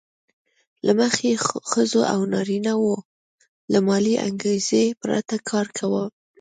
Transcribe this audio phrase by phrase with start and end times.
[0.85, 1.35] له مخې یې
[1.71, 2.95] ښځو او نارینه وو
[3.71, 6.03] له مالي انګېزې پرته کار کاوه